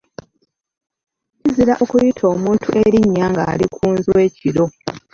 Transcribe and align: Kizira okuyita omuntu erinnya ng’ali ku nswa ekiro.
Kizira 1.39 1.73
okuyita 1.83 2.23
omuntu 2.33 2.67
erinnya 2.83 3.25
ng’ali 3.31 3.65
ku 3.75 3.85
nswa 3.95 4.17
ekiro. 4.27 4.65